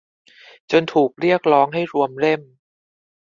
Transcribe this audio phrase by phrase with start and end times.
[0.71, 2.41] จนถูกเรียกร้องให้รวมเล่ม